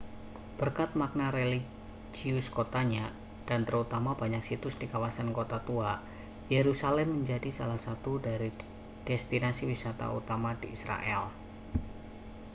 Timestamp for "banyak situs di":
4.21-4.87